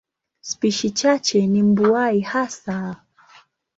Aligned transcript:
Spishi 0.41 0.89
chache 0.91 1.47
ni 1.47 1.63
mbuai 1.63 2.19
hasa. 2.21 3.01